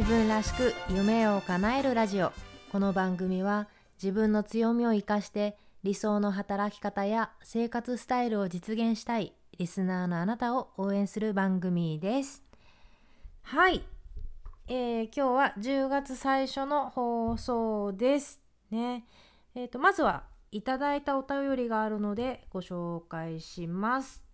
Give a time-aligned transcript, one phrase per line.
[0.00, 2.32] 自分らしく夢を叶えるラジオ。
[2.72, 3.68] この番組は
[4.02, 12.42] 自分の強みを生かして理想の働き方や生活スタイルを実現したいリスナーのあなたを応援する番組です。
[13.42, 13.84] はい、
[14.68, 18.40] えー、今日は10月最初の放送です
[18.70, 19.04] ね。
[19.54, 24.24] えーと、まずはいただいたお便りがあるのでご紹介します。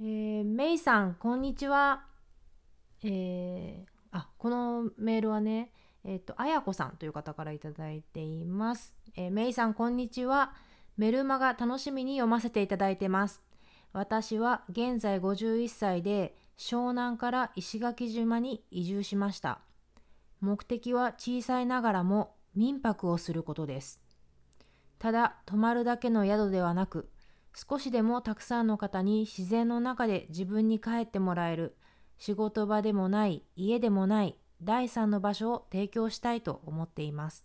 [0.00, 2.04] えー、メイさんこんにちは。
[3.04, 5.70] えー、あこのメールはね
[6.04, 10.54] えっ、とあやこさんという方から頂いています、えー、メイさんこんにちは。
[10.96, 13.42] メルマが楽しみに読ませていただいてます。
[13.92, 19.60] 私は現在51歳で湘南から石垣島に移住しました。
[20.40, 24.00] 目的は小さいながらも民泊をすることです。
[24.98, 27.10] ただ泊まるだけの宿ではなく
[27.52, 31.76] 少しでもたくさんの方に自然の中で自分に帰ってもらえる
[32.18, 37.44] 仕事場でもない家でもない第三の場所を提供したいと思っています。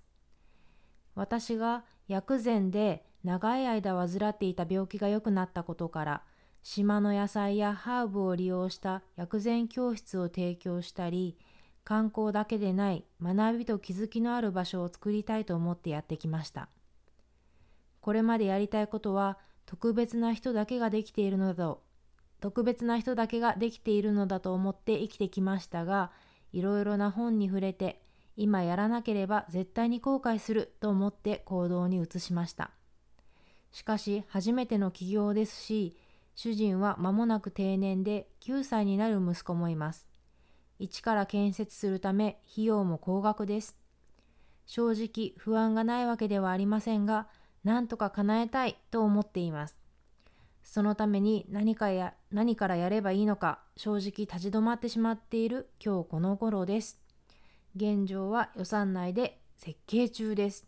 [1.16, 6.24] 私が薬膳で長い間患っていた病気が良くなったことから
[6.64, 11.38] 島の野菜やハーブを利用した薬膳教室を提供したり
[11.84, 16.70] 観光だけでない学びと気づきのある場所を作りたいと思ってやってきました。
[18.00, 21.84] これまでやりたいことは特別な人だけができているのだと
[22.42, 26.12] 特別な人だけができているのだと思って生きてきましたが
[26.52, 28.02] いろいろな本に触れて
[28.36, 32.72] 今やらなければ絶対に後悔すると思って行動に移しました。
[33.72, 35.96] しかし初めての起業ですし
[36.36, 40.08] 主人は間もなく定年で9歳になる息子もいます。
[40.80, 43.78] 一から建設するため費用も高額です。
[44.66, 47.28] 正直不安がないわけではありませんが
[47.64, 49.78] 何とか叶えたいと思っています。
[50.64, 56.98] そのために何かや何からやればいいのか正直立ち止まってしまっている今日この頃です。
[57.76, 60.66] 現状は予算内で設計中です。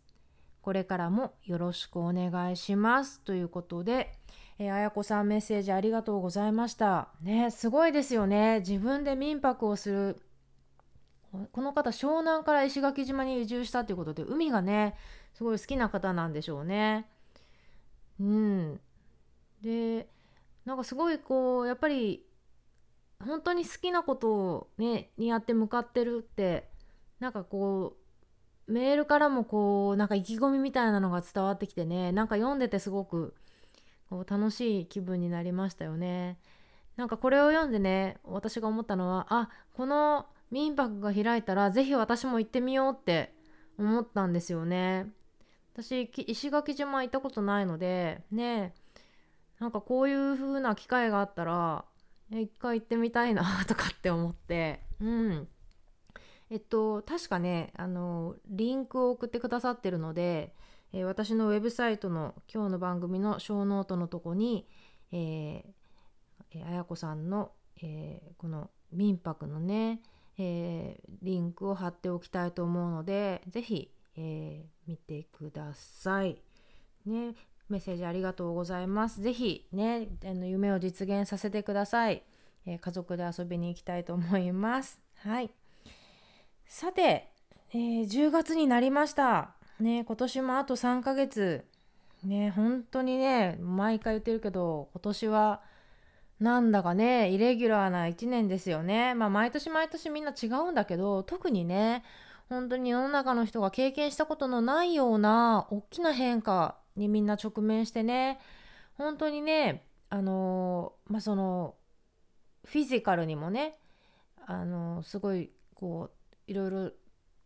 [0.62, 3.22] これからもよろしくお願いします。
[3.22, 4.14] ということで、
[4.60, 7.10] えー、あやこさんメッセージありがとうございました。
[7.22, 8.60] ね、すごいですよね。
[8.60, 10.22] 自分で民泊をする。
[11.52, 14.96] この方、湘南から石垣島に移住したということで、海がね、
[15.34, 17.08] すごい好きな方なんでしょうね。
[18.20, 18.80] うん。
[19.62, 20.08] で
[20.66, 22.26] なんかすごいこうやっぱり
[23.26, 26.70] 本当に好きなことをねにやって向かってるって
[27.20, 27.98] なんかこ
[28.68, 33.36] うメールからもこうなんか意気込みみたいなのが伝わってきてねなんか読んでてすごく
[34.10, 36.38] こう楽しい気分になりましたよね。
[36.96, 43.34] なんかこれを読んでね私が思ったのはあこの民泊が開いたら是非私も行ってみようって
[43.80, 45.08] 思ったんですよね。
[45.74, 48.76] 私石垣島行ったことないのでね
[49.64, 51.86] なんかこういう風な機会があったら
[52.30, 54.82] 一回行ってみたいな とかって思って。
[55.00, 55.48] うん。
[56.50, 60.54] えっと確かねあのリンクを送ってくださってるので、
[60.92, 64.68] えー、私のウェブサイトの今日の番組のショーノートのとこに、
[65.14, 70.02] えー、あやこさんの、えー、この民泊のね、
[70.38, 76.44] えー、リンクを貼っておきたいと思うので是非、えー、見てください。
[77.06, 77.36] ね、
[77.74, 79.20] メッセージありがとうございます。
[79.20, 82.24] ぜひね、あの夢を実現させてください、
[82.68, 85.02] えー、家族で遊びに行きたいと思います。
[85.18, 85.50] はい。
[86.68, 87.32] さて、
[87.74, 89.56] えー、10月になりました。
[89.80, 91.66] ね、今年もあと3ヶ月。
[92.24, 95.62] ね、本当にね、毎回言ってるけど、今年は
[96.40, 99.16] なんだかね、イレギュラーな1年ですよね。
[99.16, 102.04] まあ、毎年毎年みんな違うんだけど、特にね、
[102.50, 108.40] 本当に世の中の人が経験したことのないような大きな変化にみんな直面してね
[108.96, 111.76] 本当にねあのまあその
[112.66, 113.78] フィジカルにもね
[114.46, 116.92] あのすごいこういろいろ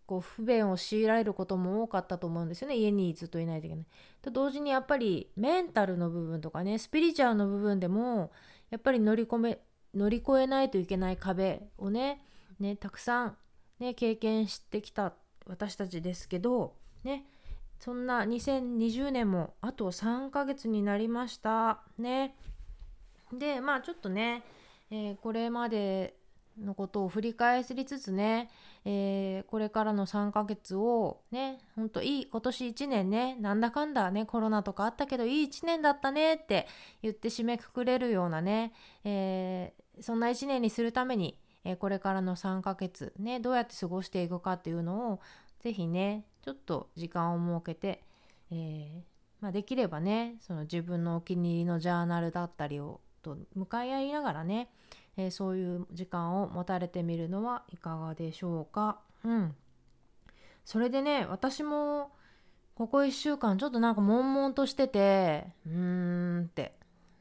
[0.06, 3.86] こう不便を強いられることも多かったと思うんですよね家にずっといないといけない。
[4.22, 8.32] と同時にやっぱりメンタルの部分とかねスピリチュアルの部分でも
[8.70, 9.60] やっぱり乗り込め
[9.94, 12.22] 乗り越えないといけない壁をね
[12.60, 13.38] ねたくさん、
[13.80, 15.14] ね、経験してきた
[15.46, 17.26] 私たちですけどね
[17.80, 22.36] そんな2020年もあと3ヶ月になりましたね。
[23.32, 24.44] でまあちょっとね、
[24.90, 26.16] えー、これまで
[26.60, 28.50] のことを振り返りつつね、
[28.84, 36.68] えー、これからの3ヶ月をねほんといい今年1年ねなんだかんだねコロナとかあったけどいい1年だったねって
[37.04, 38.74] 言って締めくくれるようなね、
[39.04, 41.38] えー、そんな1年にするために、
[41.70, 45.20] えこれからの3ヶ月ねどうやって過ごしていくかっていうのを
[45.60, 48.04] 是非ねちょっと時間を設けて、
[48.52, 49.02] えー、
[49.42, 54.70] まあ、できればねその自分のお気に入りのジャーナルだったりをと向かい合いながらね、
[55.18, 59.00] えー、そういう時間を持たれてみるのはいかがでしょうか。
[59.26, 59.54] うん、
[60.64, 62.12] それでね私も
[62.76, 66.74] ここ1週間ちょっとなんか悶々としててうーんって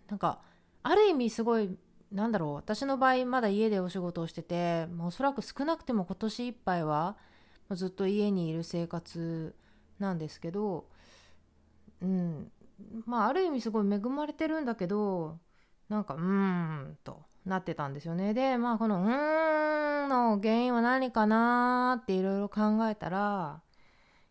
[0.08, 0.40] なんか
[0.84, 1.76] ある意味すごい
[2.12, 7.16] なんだろう私の場合まだ家でお仕事をしてて、まあ、おそらく少なくても今年いっぱいは
[7.72, 9.54] ずっと家にいる生活
[9.98, 10.86] なんですけど
[12.00, 12.50] うん
[13.06, 15.38] まあある意味すごい恵まれてるんだけど
[15.88, 23.60] なんかうーんとなってたんですよねでまあこのうーんの原因は何かなっていろいろ考えたら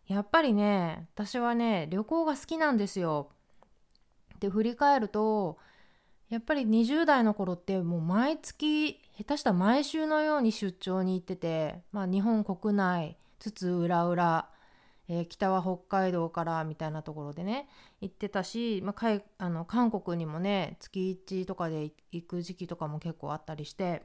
[0.06, 3.30] やっぱりね私はね旅行が好きなんですよ。
[4.38, 5.58] で振り返ると
[6.28, 14.48] やっぱり20代の頃ってもう毎月下手したら毎週のように出張に行ってて、まあ、日本国内つつ裏裏、
[15.08, 17.68] えー、北は北海道からみたいなところでね
[18.00, 24.02] 行ってたし、まあ、あの韓国にもね月1とかで行く時期とかも結構あったりして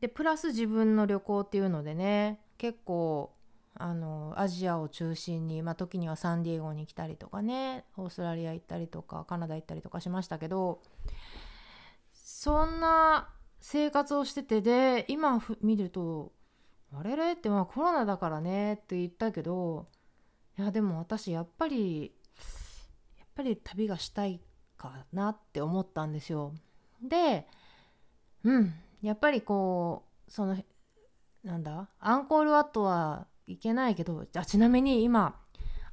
[0.00, 3.32] でプラス自分の旅行っていうのでね結構
[3.74, 10.82] あのアジアを中心に、まあ、時にはサンディエゴに来たりとかねオーストラリア行ったりとかカナダ行ったりとかしましたけど
[12.12, 13.28] そんな
[13.60, 16.32] 生活をしててで今見ると
[16.94, 17.32] あれれ？
[17.32, 19.86] ってまあコロナだからねって言ったけど
[20.58, 22.12] いやでも私やっぱり
[23.18, 24.40] やっぱり旅がしたい
[24.76, 26.52] かなって思ったんですよ。
[27.02, 27.46] で
[28.44, 30.56] うんやっぱりこうその
[31.42, 31.88] なんだ？
[31.98, 35.36] アンコールワットはいけないけどあちなみに今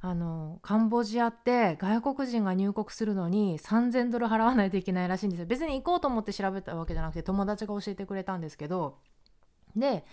[0.02, 5.46] あのカンボジアって外国人が入国するのに3000ドル払わないといけないらしいんですよ。
[5.46, 8.98] 別に行こうと思って調べたわけじゃなくて友達が教えてくれたんですけど
[9.76, 10.04] で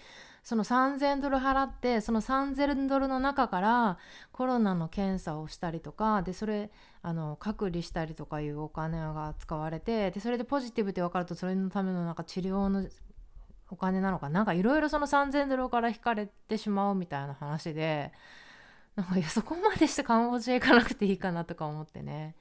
[0.43, 3.97] その3000ドル払ってその3000ドルの中から
[4.31, 6.69] コロナの検査をしたりとかでそれ
[7.01, 12.87] あの隔離したりとかいうお金が使われてでそれでポジティブって分かるとそれのためのなんか治療の
[13.69, 14.43] お金なのかな？
[14.43, 18.11] んかいろいろその3000ドルから引かれてしまうみたいな話で
[18.95, 22.35] なんかいやそこまでしてカンボジア行かなくていいかなとか思ってね。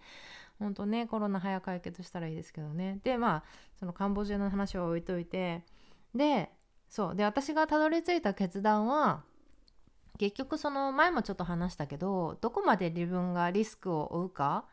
[0.58, 2.99] ほんとねコロナ早解決したらいいですけどね。
[3.02, 3.43] でまあ
[3.78, 5.64] そのカンボジアの話は置いといて。
[6.14, 6.50] で
[6.88, 7.14] そう。
[7.17, 9.23] で私がたどり着いた決断は
[10.19, 14.64] 結局その前もちょっと話したけどどこまで自分がリスクを負うか？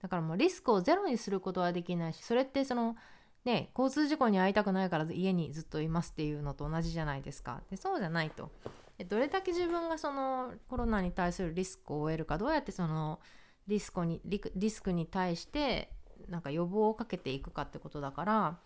[0.00, 2.96] だからもうリスクをゼロにすることはできないしそれってその
[3.44, 7.60] ね、交通事故に遭いたくないから家にずっといますっていうのと同じじゃないですか。
[7.70, 8.50] でそうじゃないと。
[8.98, 13.18] でどれだけ自分がそのコロナに対するリスクを負えるかどうやってその
[13.66, 15.90] リスクにリスクに対して
[16.28, 18.58] なんか予防をかけていくかってことだから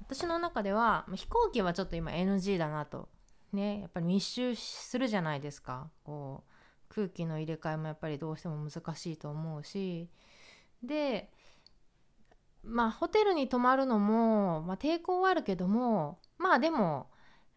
[0.00, 3.08] 私の中では飛行機はちょっと今 NG だなと。
[3.52, 5.90] ね、やっぱり密集するじゃないですか。
[6.04, 10.08] こう空気の入れ替えもやっぱりどうしても難しいと思うし
[10.82, 11.30] で
[12.62, 17.08] まあホテルに泊まるのも、まあ、抵抗はあるけどもまあでも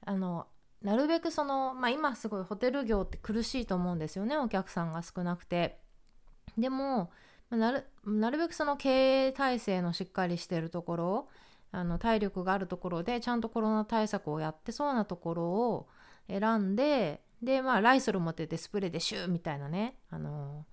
[0.06, 0.48] あの
[0.82, 5.80] なるべくその、まあ、今すごいホテル業って苦しいと思うんですよねお客さんが少なくて。
[6.58, 7.12] でも
[7.50, 11.30] なるなるべくその経営体制のしっかりしてるところ
[11.72, 15.88] あの体力があるところでちゃんとコロナ対策をやってそうなところを
[16.28, 20.66] 選んででまあライソル持っててスプレーでシューみたいなねあの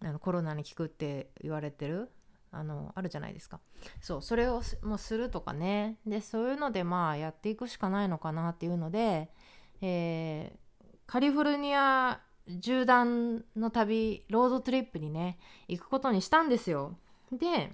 [0.00, 2.10] あのコロナに効くって言われてる
[2.50, 3.60] あのあるじゃないですか。
[4.00, 5.98] そうそれをもうするとかね。
[6.06, 9.30] でそういうのでまあやっていくしかないのかなっていうので、
[9.80, 12.20] えー、カリフォルニア
[12.62, 15.38] 縦断の旅ロードトリップにね
[15.68, 16.96] 行くことにしたんですよ。
[17.32, 17.72] で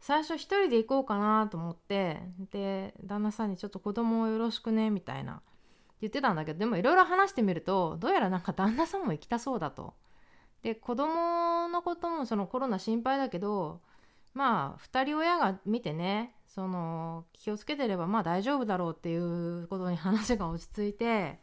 [0.00, 2.20] 最初一人で行こうかなと思って
[2.50, 5.42] で旦那さんにちょっと子供をよろしくねみたいな
[6.00, 9.94] 言ってたんだけどでもいろいろ話してみるとどうやらなんか旦那さんも行きたそうだと。
[10.62, 13.80] で子供のこともそのコロナ心配だけど
[14.34, 21.40] まあ2人親が見てねその気をつけてればまあ大丈夫だろうっていうことに話が 落ち着いて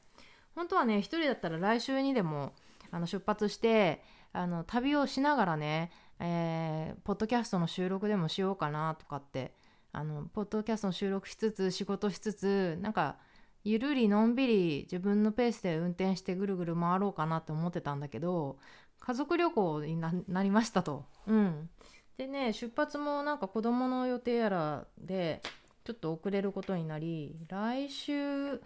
[0.55, 2.53] 本当はね1人だったら来週にでも
[2.91, 9.53] あの出発してあの旅をしながらね、えー、ポッドキャストの収録でもしようかなとかって
[9.91, 13.17] あのポッドキャストの収録しつつ仕事しつつなんか
[13.63, 18.57] ゆるりのんびり自分のペースで運転してぐるぐる回ろうかなって思ってたんだけど
[19.00, 21.06] 家族旅行になりましたと。
[21.27, 21.70] うん、
[22.18, 25.41] でね出発もなんか子供の予定やらで
[25.84, 28.62] ちょっと遅れることになり来週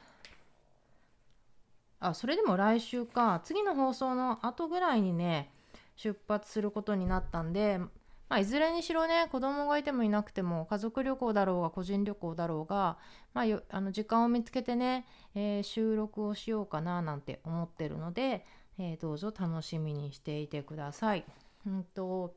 [1.99, 5.49] あそれでも来週か次の放送の後ぐらいにね
[5.95, 7.89] 出発することになったんで、ま
[8.37, 12.97] あ、いずれにしろね子供がいてもいなくても家族旅行だろうが個人旅行だろうが、
[13.33, 18.45] まあ、あの時間を見つけてね、えー、収録をしようかななんて思ってるので、
[18.77, 21.25] えー、どうぞ楽しみにしていてください。
[21.69, 22.35] んと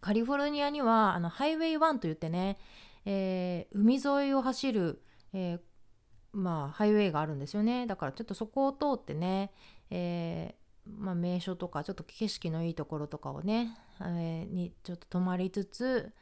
[0.00, 2.58] カリフォルニアにはあのハイウェイ1といってね、
[3.04, 5.02] えー、海沿いを走る、
[5.32, 5.60] えー、
[6.32, 9.52] まあハイウェイがあるんですよねだからちょっとそこを通ってね、
[9.90, 16.12] えー、まあ、名所とかちょっと景色のいいところとかをね、え、にちょっと泊まりつつ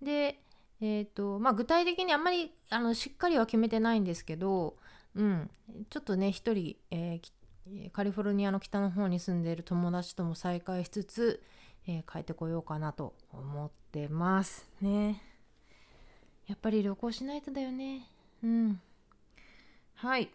[0.00, 0.40] で
[0.82, 4.76] えーとまあ、具体的にあんまりあのしっかりは決めてないんですけど、
[5.14, 5.50] うん、
[5.90, 7.32] ちょっとね一人、えー、
[7.92, 11.42] カリフォルニアの北の方に住んでいる友達とも再会しつつ、
[11.86, 15.22] えー、帰ってこようかなと思ってますね。
[16.46, 18.08] やっぱり旅行しないとだよね。
[18.42, 18.80] うん。
[19.94, 20.30] はい。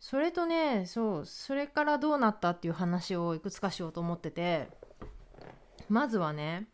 [0.00, 4.68] それとね、そう、それからどうなったっていう話をいくつかしようと思ってて、
[5.88, 6.66] まずはね、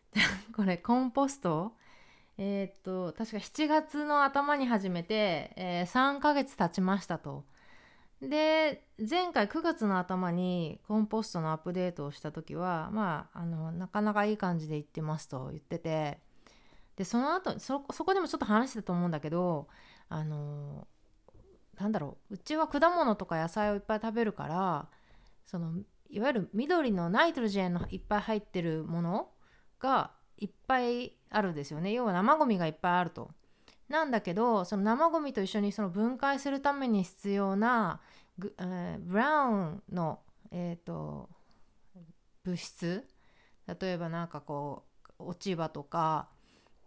[0.56, 1.72] これコンポスト
[2.36, 7.44] えー、っと確か7月の頭に始めて、えー、3ヶ月経ちましたと。
[8.20, 16.18] で前回9月の頭にコンポストのアップデートをした時はまああのなかなかいい感じでいってますと言ってて
[16.96, 19.68] でその後そそこでもちょっと話してたと思うんだけど
[20.08, 20.86] あの
[21.78, 24.88] なんだろううちは果物とか野菜をいっぱい食べるから
[25.44, 25.72] その
[26.08, 29.28] いわゆる緑のナイトロジェンのいっぱい入ってるもの
[29.80, 33.30] がいっぱいあるんですよね要は生ゴミがいっぱいあると。
[33.88, 38.00] なんだけどその生ゴミと一緒にその分解するために必要な
[38.38, 41.28] えー、ブラウンの、えーと、
[42.44, 43.06] 物質。
[43.66, 44.84] 例えば何かこ
[45.18, 46.28] う落ち葉とか、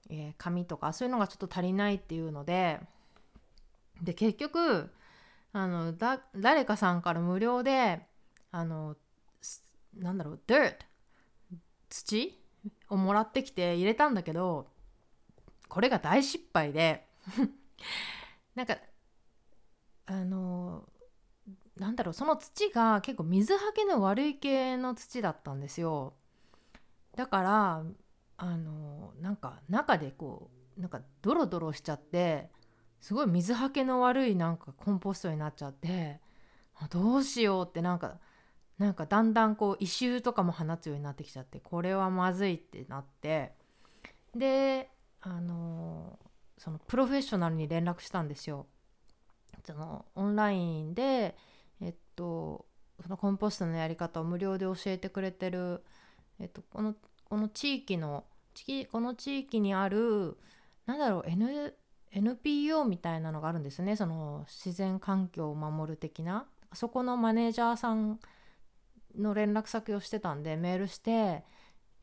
[0.09, 2.79] えー、紙とかそういうのがちょっと足りないっていうので。
[4.01, 4.91] で結局
[5.53, 8.05] あのだ誰かさんから無料で
[8.51, 8.95] あの
[9.95, 10.75] なんだろう dirt
[11.89, 12.39] 土
[12.89, 14.67] をもらってきて入れたんだけど
[15.69, 17.07] これが大失敗で
[18.55, 18.77] なんか
[20.05, 20.87] あの
[21.75, 26.13] なんだろうその土が結構水はけの悪い系の土だったんですよ。
[27.15, 27.83] だから
[28.37, 32.51] あのなんか中でこうなんかドロドロしちゃって
[32.99, 36.19] すごい水はけの悪いなんかコンポストになっちゃって
[36.89, 38.19] どうしようってなんか
[38.77, 43.53] なんかだんだんこう異臭とかも放つようになってきちゃってこれはまずいってなって。
[44.35, 44.91] で
[45.27, 46.17] あの
[46.57, 48.67] そのプロフェッショナルに連絡したんですよ。
[49.65, 51.35] そのオンラインで
[51.81, 52.65] えっと
[53.01, 55.83] そのコンポストのやり方を無料で教えてくれてる、
[56.39, 58.23] えっと、このこの地域の
[58.91, 60.37] この地域にある
[60.85, 61.75] なんだろう、N、
[62.11, 68.19] NPO みたいなのがあるんですねその自然環境を守る的なそこのマネージャーさん
[69.15, 71.43] の連絡先をしてたんでメールして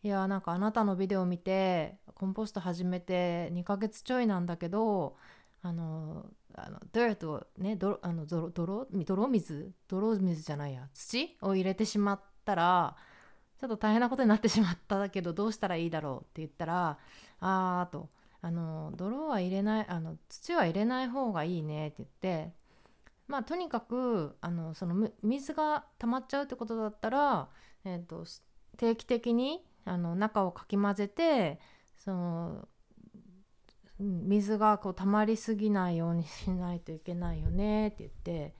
[0.04, 5.16] いやなんかあなたのビデオ見てコンポスト始めて2ヶ月ちょいなんだけど
[5.62, 9.72] あのあの dirt をね泥あの泥泥泥水？
[9.88, 10.86] 泥水じゃないや。
[10.92, 12.96] 土を入れてしまったら
[13.58, 16.98] ちょっと大変なことになってしまったけどどうしたらいいだろうって言ったら
[17.40, 18.10] あーと
[18.42, 22.52] あの泥は入れないあの土は入れない方がいいねって言って
[23.26, 27.48] まあとにかくあのその水が溜まっちゃうってことだったら、
[27.86, 28.26] えーと、
[28.76, 31.60] 定期的にあの中をかき混ぜて
[31.98, 32.68] その
[33.98, 38.54] 水がこう溜まりすぎないようにしないといけないよねって言って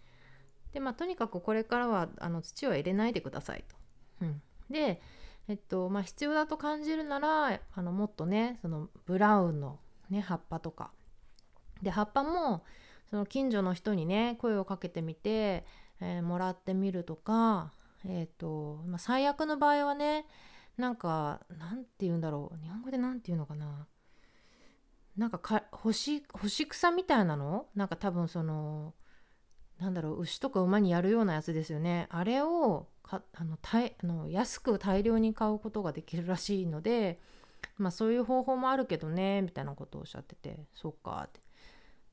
[0.73, 3.77] でまあとにかくこれからはあの土は入れないでくださいと。
[4.23, 5.01] うん、で
[5.49, 9.79] えっとまあ必要だと感じるならあのもっとねそのブラウンの、
[10.11, 10.91] ね、葉っぱとか
[11.83, 12.65] で葉っぱも
[13.11, 15.65] その近所の人にね声をかけてみて、
[16.01, 17.73] えー、もらってみるとか、
[18.05, 20.27] えーとまあ、最悪の場合はね
[20.77, 22.63] なんかなんて言うんだろう。
[22.63, 23.87] 日本語で何て言うのかな。
[25.17, 26.23] なんかか干し
[26.69, 27.67] 草みたいなの？
[27.75, 28.95] なんか多分その
[29.79, 30.21] なんだろう。
[30.23, 32.09] 牛とか馬にやるようなやつですよね。
[32.11, 37.21] あれをかあのたいあの安く大量に買うことができるらしいので
[37.79, 40.67] まあそういう方法もあるけどねみたいなことをおっしゃってて。
[40.75, 41.23] そっか。
[41.29, 41.41] って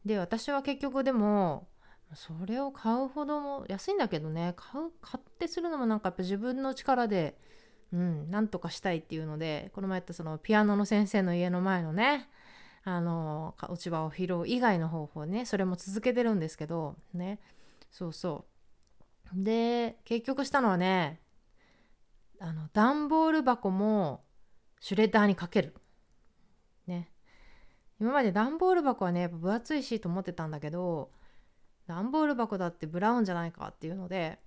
[0.05, 1.67] で私は結局でも
[2.13, 4.53] それを買うほども安いんだけどね。
[4.57, 7.37] 買う買ってするのもなんかやっぱ自分の力で
[7.93, 12.29] うんなんとかしたいっていうのでこの前やったそのピアノの先生の家の前のね
[12.83, 17.39] あの落ち葉を拾う以外の方法ねそれも続けてるんですけどね。
[17.91, 18.45] そうそ
[19.33, 19.43] う。
[19.43, 21.19] で結局したのはね
[22.39, 24.23] あの段ボール箱も
[24.79, 25.75] シュレッダーにかける。
[26.87, 27.11] ね。
[27.99, 31.11] 今まで段ボール箱はね分厚いしと思ってたんだけど
[31.85, 34.39] 段ボール箱だってブラウンじゃないかっていうので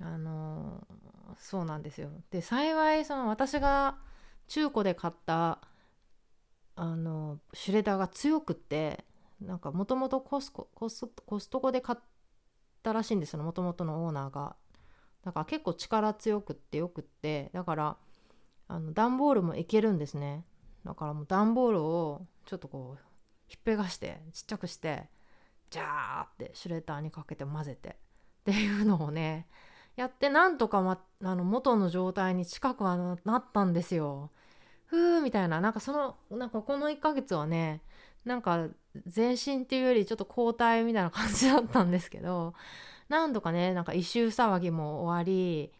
[0.00, 0.86] あの
[1.36, 2.10] そうなんですよ。
[2.30, 3.98] で幸いその私が
[4.48, 5.60] 中古で買った
[6.76, 9.04] あのシュレダーが強くって
[9.40, 11.98] なんかもともとコスココスコストコで買っ
[12.82, 14.56] たらしいんですよもともとのオーナーが。
[15.24, 17.96] だから結構力強くってよくってだから
[18.68, 20.44] あの段ボールもいけるんですね。
[20.84, 23.04] だからもう段ボールをちょっとこう
[23.46, 25.08] ひっぺがしてちっちゃくして
[25.70, 27.94] ジャーってシュレッダーにかけて混ぜてっ
[28.44, 29.48] ていうのをね
[29.98, 34.30] やってなんとか、ま、あの元の状態に近くはなったんですよ。
[34.86, 37.82] ふーみたいななんかそのなんかこの1ヶ月はね
[38.24, 38.68] なんか
[39.08, 42.54] 全身っていうよりちょっと交代みたいな感じだったんですけど
[43.08, 45.72] 何度かねなんか異臭騒ぎも終わり、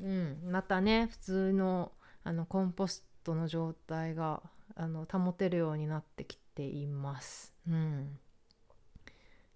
[0.00, 1.92] うん、またね普通の
[2.24, 4.42] あのコンポストの状態が
[4.74, 7.54] あの保てるようになってきています。
[7.68, 8.18] うん、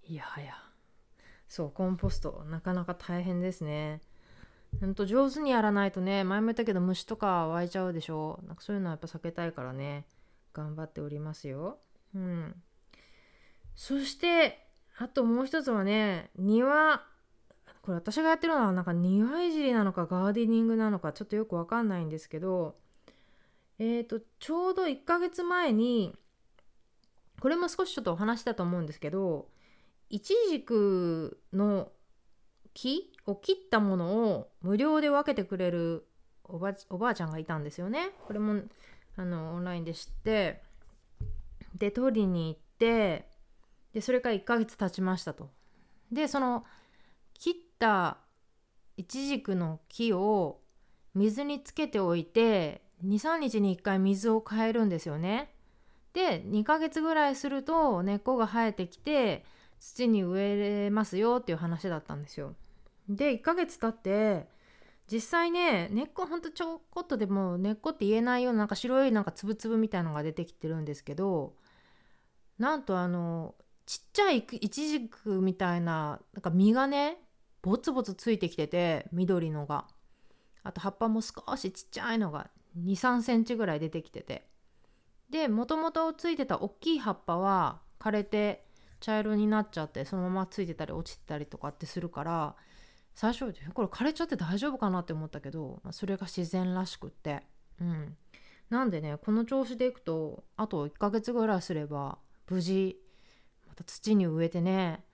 [0.04, 0.54] いやはや
[1.52, 4.00] そうコンポストなかなか大変ですね。
[4.80, 10.06] ほんと上手にやらないとね前も言ったけど虫とか湧いちゃうでしょなんかそういうのはやっぱ避けたいからね
[10.54, 11.76] 頑張っておりますよ。
[12.14, 12.54] うん。
[13.76, 14.66] そして
[14.96, 17.02] あともう一つはね庭
[17.82, 22.76] これ私がやってるのはなんか庭いじりなのかガーデニングなのかちょっとよくわかんないんですけど
[23.78, 26.16] えっ、ー、とちょうど1ヶ月前に
[27.40, 29.51] これも少しちょっとお話したと思うんですけど
[30.12, 31.90] イチジクの
[32.74, 36.06] 木を切ったものを無料で分けてくれる
[36.44, 38.10] おばおばあちゃんがいたんですよね。
[38.26, 38.60] これも
[39.16, 40.62] あのオンラインで知って
[41.74, 43.26] で取りに行って
[43.94, 45.48] でそれから1ヶ月経ちましたと。
[46.12, 46.66] でその
[47.32, 48.18] 切った
[48.98, 50.60] イチジクの木を
[51.14, 55.54] 水につけておいて23日に1回水を変えるんですよね。
[56.12, 59.46] で2ヶ月ぐらいすると根っこが生えてきて
[59.82, 62.54] 土に植えれますよっていう話だったんですよ。
[63.08, 64.46] で1ヶ月経って
[65.10, 71.54] 実際ね根っこほんとちょこっとでも根っこって言えないようななんか白いなんかつぶつぶみたいのが出てきてるんですけど
[72.60, 77.18] なんとあのちっちゃいイチジクみたいななんか実がね
[77.60, 79.86] ボツボツついてきてて緑のが
[80.62, 82.48] あと葉っぱも少しちっちゃいのが
[82.78, 84.46] 2 3センチぐらい出てきてて
[85.28, 88.64] でもともとついてた大きい葉っぱは枯れて
[89.02, 92.54] 茶色になっちゃってそのままついてたり落ちてたりとかってするから
[93.14, 97.42] 最初これ枯れちゃって大丈夫かなって思ったけど、まあ、それが自然らしくって。
[97.80, 98.16] うん。
[98.70, 102.16] なんでねこの調子でいくとあと1ヶ月ぐらいすれば
[102.48, 102.96] 無事
[103.68, 105.04] また土に植えてね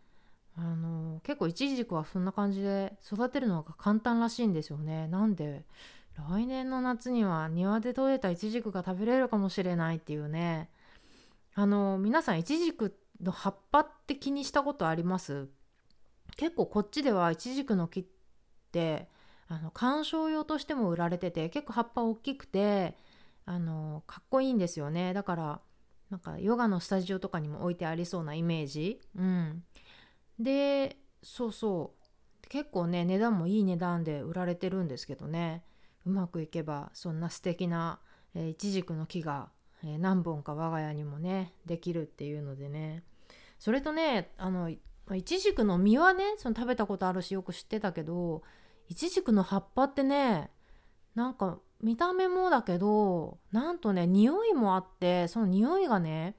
[0.57, 5.09] あの結構イチジクはそんな感じで育てるのが簡単らしいんですよね。
[5.09, 5.65] なんで
[6.31, 10.69] 来年の夏には庭で採れたイチジクが食べれるかもしれないっていうね。
[11.55, 15.49] あの皆さんイチジクの葉っぱって気にしたことあります？
[16.37, 18.05] 結構こっちではイチジクの木っ
[18.71, 19.09] て
[19.49, 22.97] あの観賞用としても売られてて結構葉っぱ大きくて
[23.45, 25.13] あのかっこいいんですよね。
[25.15, 25.61] だから
[26.11, 29.01] なんかヨガのスタジオとかにも置いてありそうなイメージ。
[29.17, 29.65] うん。
[30.39, 31.95] でそうそ
[32.45, 32.49] う。
[32.49, 35.65] 結構ね値段もいい値段で売られてるんですけどね。
[36.07, 37.99] うまくいけばそんな素敵な
[38.35, 39.51] イチジクの木が、
[39.85, 43.03] えー、何本か我が家にもねできるっていうのでね。
[43.59, 44.79] それとねあのい
[45.25, 48.43] ちじくの実はねその食べたことあるしよく知ってたけど
[48.89, 50.51] いちじくの葉っぱってね
[51.15, 56.37] なんか見た目もだけどなんとね匂いもあってその匂いがね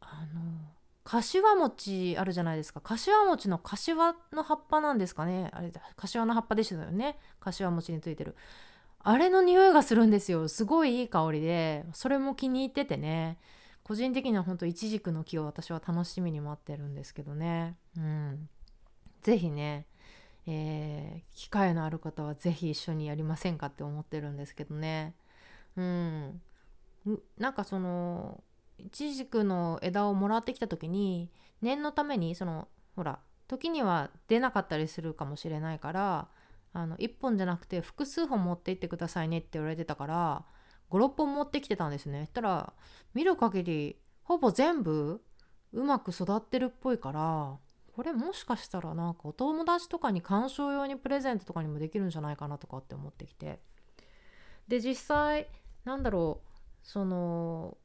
[0.00, 0.68] あの
[1.04, 2.82] 柏餅あるじゃないですか。
[2.82, 5.50] 柏餅の柏の葉っぱなんですかね。
[5.54, 7.18] あれ柏の葉っぱでしたよね。
[7.40, 8.36] 柏餅についてる。
[9.10, 10.48] あれの匂いがするんですよ。
[10.48, 11.86] すごいいい香りで。
[11.94, 13.38] それも気に入っててね。
[13.82, 17.74] 個人的には本当イチジクの木を私は楽しみに待ってるんですけどね。
[17.96, 18.50] うん。
[19.22, 19.86] 是非ね
[20.46, 25.14] えー、機会のある方は是非一緒にやりませんかって思ってるんですけどね。
[25.78, 26.42] うん。
[27.38, 28.42] なんかその
[28.76, 31.30] イチジクの枝をもらってきた時に
[31.62, 36.28] 念のためにそのほら時には出なかったりするかもしれないから
[36.72, 40.44] あの1本じゃなくて複数本持って行ってくださいねって言われてたから
[40.90, 42.26] 56本持ってきてたんですね。
[42.26, 42.72] したら
[43.14, 45.22] 見る限りほぼ全部
[45.72, 47.56] うまく育ってるっぽいから
[47.92, 53.58] これもしかしたらなんかお友達とかに鑑賞用にプレゼントとかにもできるんじゃないかなとかって思ってきて。
[54.68, 55.48] で実際
[55.84, 56.48] なんだろう
[56.86, 57.76] その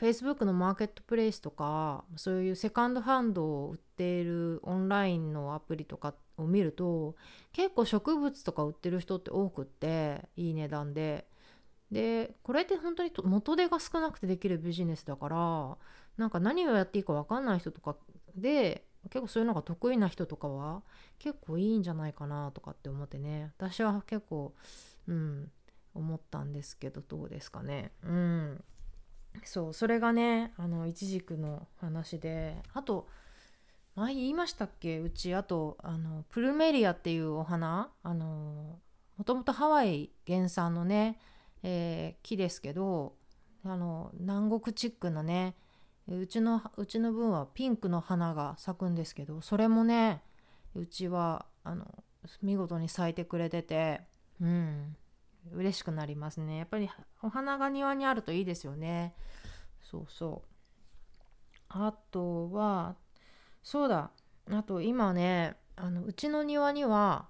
[0.00, 7.16] Facebook のマーケットプレイスとかそういうセカンドハンドを売っているオンラインのアプリとかってを見ると
[7.52, 11.28] 結構植物とか売ってる人って多くっていい値段で。
[11.90, 15.76] でこれって本当に元手が少なくてできるビジネスだから
[16.16, 17.96] なんか何をやっていいか分かんない人とか
[18.36, 20.82] で結構そういうのが得意な人とかは
[21.18, 23.52] 結構いいんじゃないかなとかって思ってね。
[23.58, 24.54] 私は結構
[25.08, 25.50] うん
[25.94, 27.92] 思ったんですけどどうですかね。
[28.04, 28.64] うん。
[29.44, 33.08] そうそれがねあのいちじくの話であと
[34.00, 34.98] 前言いましたっけ？
[34.98, 38.78] うちあとあのプルメリアっていうお花あの
[39.18, 41.18] もともとハワイ原産のね
[41.62, 43.12] えー、木ですけど
[43.62, 45.54] あの南国チックなね
[46.08, 50.22] うちのうちの分はピンクの花が咲くんですけどそれもね
[50.74, 51.84] うちはあの
[52.40, 54.00] 見事に咲いてくれてて
[54.40, 54.96] うん
[55.52, 56.56] 嬉しくなりますね。
[56.56, 56.88] やっぱり
[57.22, 59.14] お花が庭にあるといいですよね。
[59.82, 61.62] そうそう。
[61.68, 62.96] あとは
[63.62, 64.10] そうだ。
[64.50, 67.28] あと今ねあのうちの庭には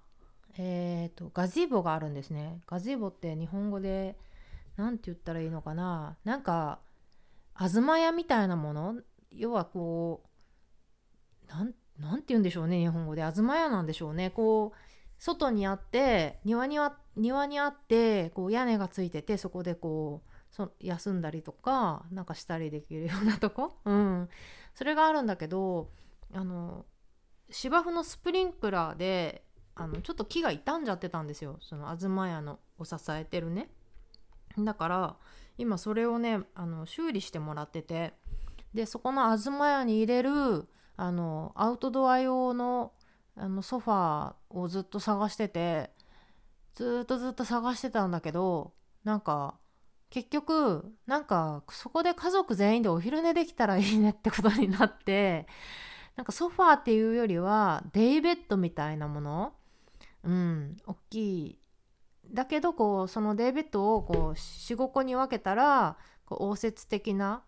[0.58, 2.60] えーと、ガジーボがあるんですね。
[2.66, 4.18] ガジーボって日本語で
[4.76, 6.16] 何て言ったらいいのかな。
[6.24, 6.80] なんか
[7.56, 8.96] 東屋みたいなもの？
[9.30, 10.24] 要はこ
[11.46, 13.22] うなんなんて言うんでしょうね日本語で。
[13.22, 14.30] 東屋なんでしょうね。
[14.30, 14.78] こう
[15.18, 24.28] 外にあって庭には庭にあってこう屋根がついててそこでこうそ休んだりとかなんかしたりできるようなとこ、うん、
[24.74, 25.90] それがあるんだけど
[26.32, 26.86] あの
[27.50, 31.58] 芝生のスプリンクラーであのちょっと木が傷んじゃってたんですよ。
[31.60, 33.70] その東屋のを支えてるね。
[34.58, 35.16] だから
[35.58, 38.14] 今それをねあの修理してもらってて。
[38.74, 42.92] でそこの東屋に入れるあのアウトドア用の
[43.36, 45.90] あのソファーをずっと探してて
[46.74, 49.54] ずっとずっと探してたんだけどなんか
[50.10, 55.46] 結局なんかそこで家族全員でお昼寝できたらいいねってことになって
[56.20, 59.54] なんかソファーっていうよりはデイベッドみたいなもの？
[60.22, 61.58] うん大きい。
[62.30, 67.42] だけどこうそのデイベッドをこう45個に分けたらこう応接的な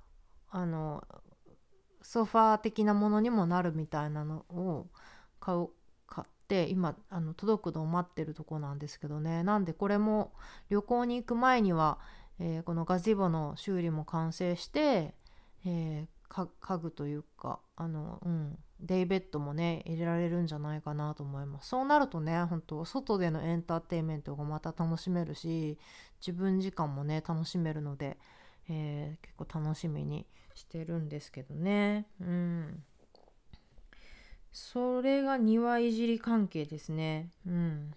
[0.49, 1.05] あの
[2.01, 4.87] ソファー的なものにもなるみたいなのを
[5.39, 5.69] 買う
[6.07, 9.43] 買って今あの届くのを待ってるとこなんですけどね。
[9.43, 10.33] なんでこれも
[10.71, 11.99] 旅行に行く前には、
[12.39, 15.15] えー、このガジボの修理も完成して、
[15.67, 21.69] えー、家具というかあの、うん、デイベッドもね入れられるんじゃないかなと思います。
[21.69, 25.79] そうなるとね本当外でのエンターテインメントがまた楽しめるし
[26.21, 28.17] 自分時間もね楽しめるので、
[28.69, 32.07] えー、結構楽しみにしてるんですけどね。
[32.21, 32.83] うん。
[34.53, 37.31] それが庭いじり関係ですね。
[37.47, 37.95] うん。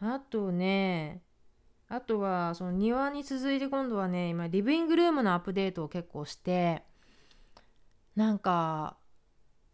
[0.00, 1.22] あとね
[1.92, 6.84] あとはその庭に続いて今度はね今リビングルームのアップデートを結構して
[8.16, 8.96] なんか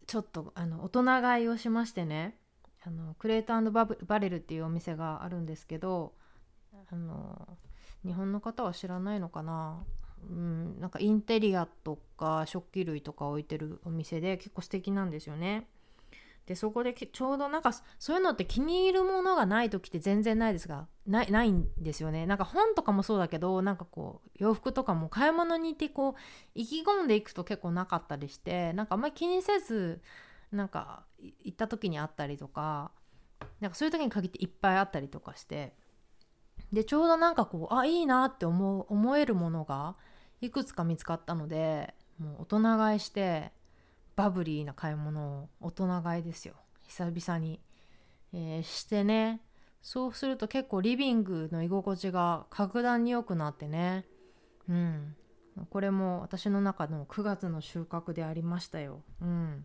[0.08, 2.36] ちょっとあの大人買いをしましてね
[2.84, 6.14] あのクレートババレルっていうお店があるんですけど
[6.90, 7.56] あの
[8.04, 9.84] 日本の方は知らないのかな、
[10.28, 15.68] うん、なんかインテリアとか食器類とか置いてるお店で結構素敵なんですよね。
[16.48, 22.24] でそこでちょうどなんかそういうのって気に入るものがない時って全然ないですがないないんですよね。
[22.24, 26.20] なんか本とかもそうだけどなんかこう洋服とかも買い物に行ってこう
[26.54, 30.00] 意気込んでいくと結構なかったりしてなんかあんまり気にせず
[30.50, 32.92] なんか行った時にあったりとか
[33.60, 35.74] なんかそういう時に限っていっぱいあったりとかして
[36.72, 39.96] でちょうどなんかこうあいいなって思う思えるものが
[40.40, 43.52] いくつか見つかったのでもう大人買いして
[44.18, 46.54] バブリーな買い物を大人買いですよ。
[46.88, 47.60] 久々に、
[48.32, 49.40] えー、してね。
[49.80, 54.06] そうすると結構リビングの居心地が格段に良くなってね。
[54.68, 55.14] うん。
[55.70, 59.04] これも私の中の9月の収穫でありましたよ。
[59.22, 59.64] うん。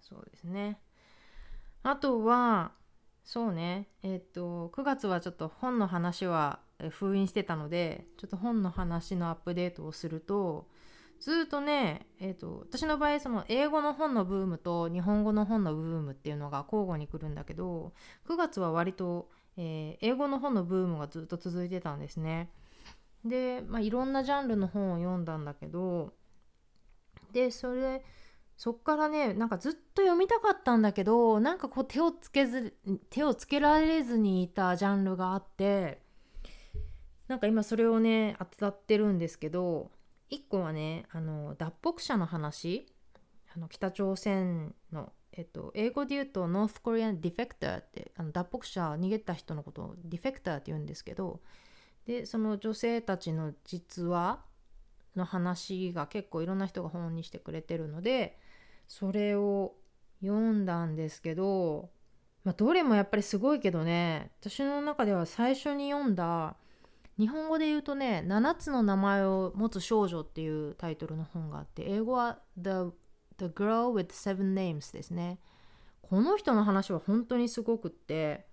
[0.00, 0.80] そうですね。
[1.84, 2.72] あとは
[3.22, 3.86] そうね。
[4.02, 6.58] えっ、と9月はちょっと本の話は
[6.90, 10.66] 封印してたのでちょっと本の話のアップデートをすると
[11.20, 17.92] ずっとね、えーと、私の場合その英語の本のブームと日本語の本のブームっていうのが交互に来るんだけど
[18.28, 22.50] 9月は割と、えー、英語の本のブームがずっと続いてたんですね。
[23.24, 26.12] で、まあ、いろんなジャンルの本を読んだんだけど
[27.32, 28.04] でそれ
[28.56, 32.76] そっからねなんかずっと読みたかったんだけどなんかこう手をつけず
[33.10, 36.00] 手をつけられずにいたジャンルがあって
[37.28, 39.90] なんか今それをね当たってるんですけど
[40.30, 42.86] 1個はねあの脱北者の話。
[43.54, 51.40] あの北朝鮮の、えっと、英語で言うとノースコリアンディフェクターってあの脱北者逃げた人のことをディフェクターって言うんですけど
[52.06, 54.40] でその女性たちの実話
[55.16, 58.38] の話が結構いろんな人が本にしてくれてるので
[58.86, 59.74] それを
[60.22, 61.90] 読んだんですけど、
[62.44, 64.32] まあ、どれもやっぱりすごいけどね。
[64.40, 66.56] 私の中では最初に読んだ
[67.18, 72.92] 日本語で言うとね「7つの名前を持つ少女」っていうタイトルの本があって英語は The,
[73.38, 75.40] The Girl with Seven Names ですね。
[76.02, 78.46] この人の話は本当にすごくって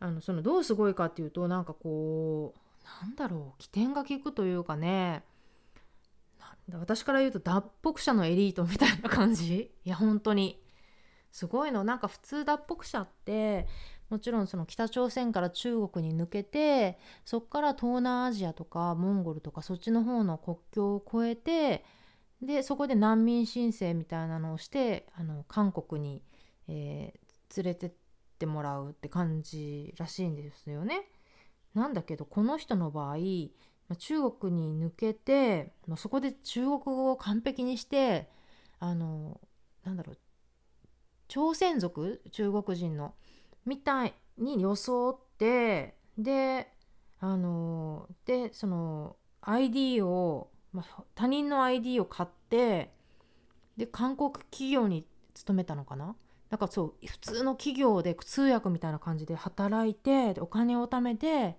[0.00, 5.24] あのそのどうすごいかっていうとなんかこうなんだろう起点が効くというかね
[6.72, 9.70] 私から言うと脱北者のエリートみたいな感じ？
[9.84, 10.60] いや本当に。
[11.30, 11.84] すごいの。
[11.84, 13.66] なんか普通脱北者って
[14.08, 21.84] もちろんその北朝鮮から中国に抜けてそこから東南アジアとかモンゴルとかそっちの方の国境を越えて
[22.40, 26.22] でそこで難民申請みたいなのをしてあの韓国に、
[26.68, 27.92] えー、連れてっ
[28.38, 31.08] てもらうって感じらしいんですよね。
[31.74, 33.16] なんだけどこの人の場合
[33.98, 38.28] 中国に抜けてまあそこで中国語を完璧にして
[38.78, 39.40] あの
[39.84, 40.18] なんだろう
[41.28, 42.22] 朝鮮族？
[42.32, 43.14] 中国人の
[43.66, 46.72] みたいに装ってで
[47.20, 52.92] あのでその ID を、まあ、他人の ID を買って
[53.76, 56.16] で韓国企業に勤めたのかな？
[56.48, 61.56] なんかそう普通の企業で通訳みたいな感じで働いてお金を貯めて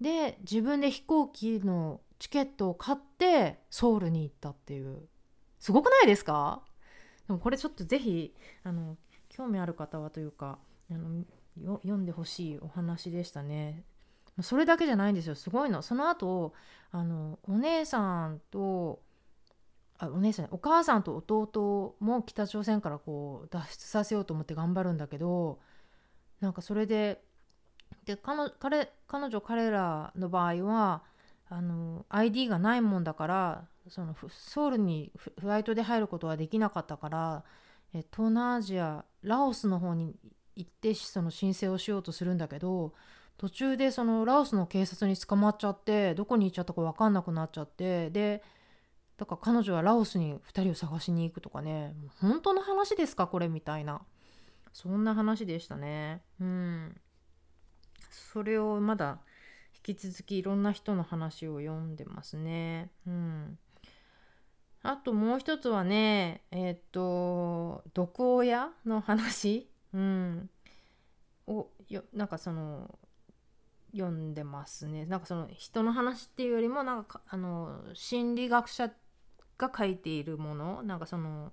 [0.00, 5.08] で自分で飛行機のチケットを買ってソウルに行ったっていう。
[5.58, 6.62] すごくないですか？
[7.26, 8.96] でもこれちょっとぜひあの
[9.28, 10.58] 興味ある方はというか
[10.90, 11.24] あの
[11.82, 13.84] 読んでほしいお話でしたね。
[14.42, 15.82] それだけじゃないんですよすごいの。
[15.82, 16.52] その後
[16.92, 19.00] あのお姉さんと
[19.98, 25.58] あお姉さんお母さんと弟も北朝鮮からこう脱出させようと思って頑張るんだけど
[26.40, 27.22] なんかそれで
[28.04, 31.02] で彼彼彼女彼らの場合は
[31.48, 37.44] あの ID がないもんだからそのソウルにフライトで入ることはできなかったから
[37.92, 40.14] 東南アジアラオスの方に
[40.56, 42.92] 行ってその申請をしようとするんだけど
[43.36, 48.42] 途中でそのラオスの警察に捕まっちゃってどこに行っちゃったか分かんなくなっちゃってで
[49.16, 51.94] だから彼女はラオスに2人を探しに行くとかね。
[52.20, 54.02] 本当の話ですかこれみたいな。
[54.72, 56.20] そんな話でしたね。
[56.38, 57.00] うん。
[58.10, 59.20] それをまだ
[59.86, 62.90] 引き続きいろんな人の話を読んでますね。
[63.06, 63.58] うん。
[64.82, 69.70] あともう一つはねえっ、と毒親の話。
[69.96, 70.50] うん。
[71.46, 72.98] をよなんかその
[73.92, 75.06] 読んでますね。
[75.06, 78.90] なんかその人の話っていうよりもなんかあの心理学者
[79.56, 81.52] が書いているものなんかその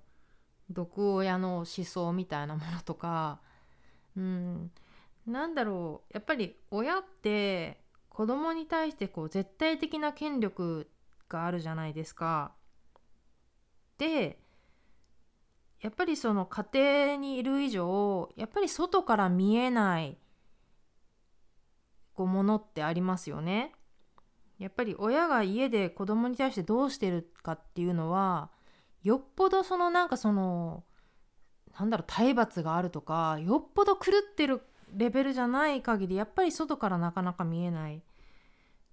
[0.70, 3.40] 毒親の思想みたいなものとか
[4.16, 4.70] うん。
[5.26, 6.12] なんだろう。
[6.12, 7.80] やっぱり親って
[8.10, 10.90] 子供に対してこう絶対的な権力
[11.30, 12.52] があるじゃないですか。
[13.96, 14.43] で
[15.84, 20.16] やっぱりその家庭にいる以上やっぱり外から見えない
[22.14, 23.72] こうものってありますよね。
[24.58, 28.50] やっぱり親が家で子供に対してどうしてるかっていうのは
[29.02, 30.84] よっぽどそのなんかその
[31.78, 38.00] なんだろう体罰があるとかよっぽど狂ってるレベルじゃない限りやっぱり外からなかなか見えない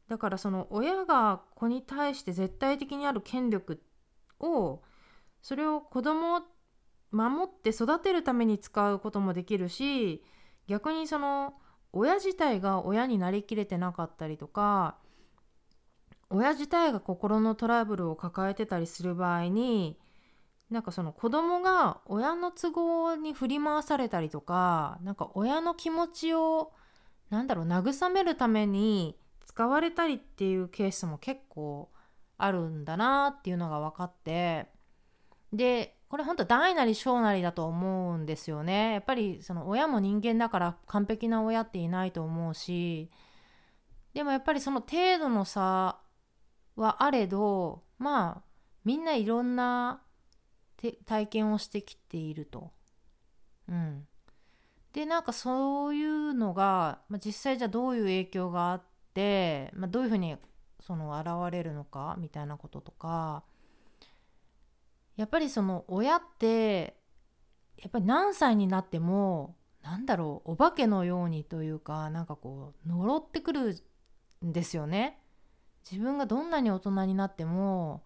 [0.10, 3.82] だからその親が子に対して絶対的にある権力
[4.41, 4.82] を
[5.41, 6.41] それを子供
[7.12, 10.24] 守って育てるために使うこともできるし
[10.67, 11.56] 逆にその
[11.93, 14.95] 親自体が親になりきれてなかったりとか
[16.30, 19.97] 親自体が心のトラブルを抱えてたりする場合に
[20.69, 26.71] なんかその子供が親の都合に振り回されたりとかなんか親の気持ちを
[27.30, 31.89] なんだろう慰めるために使われたりっていうケースも結構
[32.38, 34.67] あるんだなっていうのが分かって
[35.52, 43.10] でこれ本当大なり小なりだと思うんですよねやっぱりその親も人間だから完璧な親っていないと思うし
[44.13, 46.02] でもやっぱりその程度の差
[46.76, 48.41] はあれどまあ
[48.84, 50.02] みんないろんな
[51.06, 52.71] 体験をしてきていると。
[53.69, 54.06] うん、
[54.91, 60.36] でなんかそういうのが、まあ、実際じゃあどういう影響があって、まあ、どういうふうに
[60.82, 63.43] その現れるのかみたいなこととか
[65.21, 66.95] やっぱりその親って
[67.77, 73.75] やっぱり何歳になってもなんだろうお化けのようにというかなんかこう呪ってくる
[74.43, 75.19] んですよね。
[75.88, 78.01] 自分がどんなに大人になっても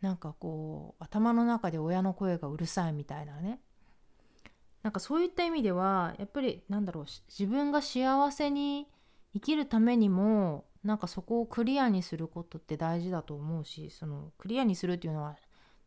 [0.00, 3.60] なんかこう頭の中で親の声がうるさいみたいなね
[4.82, 8.86] なんかそういった意味ではやっぱりなんだろう自分が幸せに
[9.34, 15.36] 生きるためにもなんかそこをクリアにすることって大事だと思うしそのクリアにするっていうのは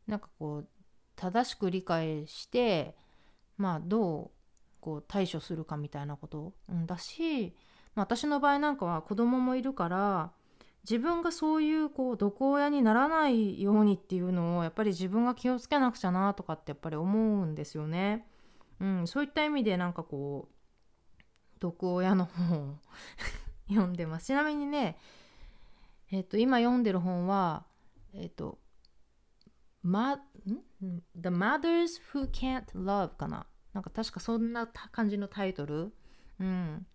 [0.10, 0.68] なんかこう
[1.16, 2.96] 正しく理解して
[3.58, 4.32] まあどう
[4.82, 7.54] こう対処するかみたいなこと、うん、だし、
[7.96, 10.32] まあ、私の場合なんかは子供もいるから
[10.90, 18.26] 自分がそういうこう毒親にならないようにっていうのをやっぱり自分が気をつけなくちゃなとかってやっぱり思うんですよね。
[18.80, 21.24] うん、そういった意味でなんかこう
[21.60, 22.76] 毒親の本を
[23.68, 24.28] 読んでます。
[24.28, 24.98] ちなみにね、
[26.12, 27.66] えっ、と今読んでる本は
[28.14, 28.58] えっ、と、
[29.82, 30.20] ま、
[31.16, 33.46] The Mothers Who Can't Love かな？
[33.74, 35.94] なんか確かそんな感じのタイトル。
[36.40, 36.86] うん。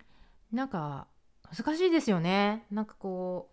[0.52, 1.08] なんか
[1.56, 2.66] 難しいですよね。
[2.70, 3.50] なんかこ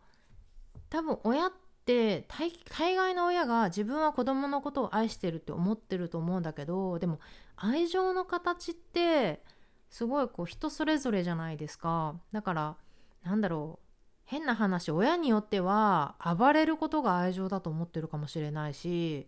[0.75, 1.51] う多分親っ
[1.85, 7.19] て大大概の親が自分は子供のことを愛してるって思ってると思うんだけどでも
[7.55, 9.43] 愛情の形って
[9.89, 12.15] すごいこう人それぞれじゃないですか。
[12.31, 12.77] だから
[13.23, 13.80] なんだろう。
[14.31, 19.27] 変な話親によっては暴れることが愛情だと思ってるかもしれないし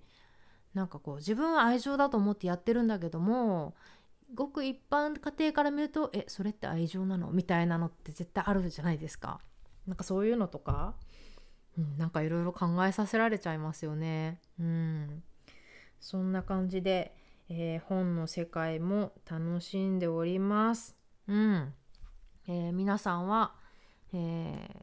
[0.73, 3.75] なんかこう自分は愛情だと思ってやってるんだけども
[4.33, 7.31] ごく一般家庭から見るとえそれって愛情なの？
[7.31, 9.41] みたいなのって絶対あるじゃないですか。
[9.85, 10.95] なんかそういうのとか、
[11.77, 14.39] うん、なんかいろいろ考えさせられちゃいますよね。
[14.57, 15.21] うん。
[15.99, 17.13] そんな感じで、
[17.49, 20.95] えー、本の世界も楽しんでおります。
[21.27, 21.73] うん、
[22.47, 23.53] えー、皆さんは、
[24.13, 24.17] え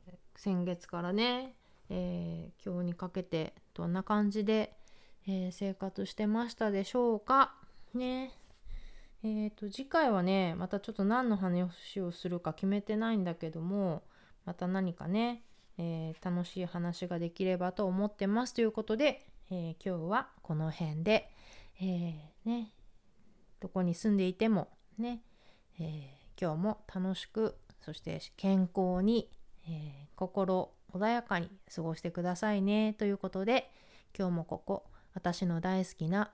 [0.08, 0.09] ー、
[0.42, 1.54] 先月からね、
[1.90, 4.74] え今日にかけてどんな感じで、
[5.28, 7.54] え生活してましたでしょうか？
[7.92, 8.32] ね。
[9.22, 14.02] えーと、次回はねまたちょっと何の話をするか決めてないんだけども
[14.46, 15.42] また何かね、
[15.76, 18.54] えー、楽しい話ができればと思ってます。
[18.54, 21.30] ということで、え、今日はこの辺で、
[21.82, 22.14] え、
[22.46, 22.72] ね。
[23.60, 25.22] どこに住んでいてもね、
[25.78, 29.28] え今日も楽しくそして健康に、
[29.68, 33.70] え心穏やかに過ごしてくださいねということで
[34.16, 36.30] 今日もここ私の大好きな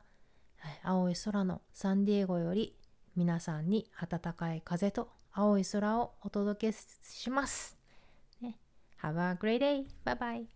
[0.82, 2.74] 青い空のサンディエゴより
[3.16, 7.76] 皆さんに暖かい風と青い空をお届けします。
[8.40, 8.58] ね、
[9.02, 9.86] Have a great day!
[10.04, 10.55] Bye bye!